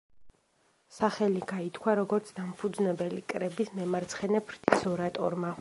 [0.95, 5.49] სახელი გაითქვა, როგორც დამფუძნებელი კრების მემარცხენე ფრთის ორატორმა.